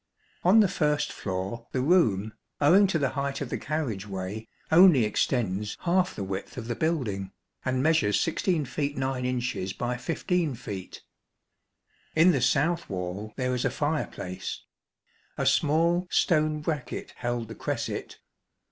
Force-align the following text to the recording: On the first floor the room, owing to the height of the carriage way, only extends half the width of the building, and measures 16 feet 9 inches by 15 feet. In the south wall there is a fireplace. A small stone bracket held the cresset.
On 0.43 0.61
the 0.61 0.67
first 0.67 1.13
floor 1.13 1.67
the 1.73 1.81
room, 1.81 2.33
owing 2.59 2.87
to 2.87 2.97
the 2.97 3.09
height 3.09 3.39
of 3.39 3.51
the 3.51 3.57
carriage 3.59 4.07
way, 4.07 4.47
only 4.71 5.05
extends 5.05 5.77
half 5.81 6.15
the 6.15 6.23
width 6.23 6.57
of 6.57 6.67
the 6.67 6.73
building, 6.73 7.31
and 7.63 7.83
measures 7.83 8.19
16 8.19 8.65
feet 8.65 8.97
9 8.97 9.25
inches 9.25 9.73
by 9.73 9.97
15 9.97 10.55
feet. 10.55 11.03
In 12.15 12.31
the 12.31 12.41
south 12.41 12.89
wall 12.89 13.33
there 13.37 13.53
is 13.53 13.63
a 13.63 13.69
fireplace. 13.69 14.63
A 15.37 15.45
small 15.45 16.07
stone 16.09 16.61
bracket 16.61 17.13
held 17.17 17.47
the 17.47 17.53
cresset. 17.53 18.17